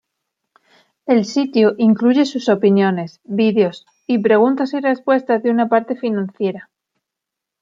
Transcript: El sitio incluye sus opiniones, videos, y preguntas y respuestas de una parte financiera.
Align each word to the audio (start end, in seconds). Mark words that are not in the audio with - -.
El 1.05 1.25
sitio 1.25 1.75
incluye 1.77 2.25
sus 2.25 2.49
opiniones, 2.49 3.21
videos, 3.23 3.85
y 4.07 4.17
preguntas 4.17 4.73
y 4.73 4.79
respuestas 4.79 5.43
de 5.43 5.51
una 5.51 5.69
parte 5.69 5.95
financiera. 5.95 6.71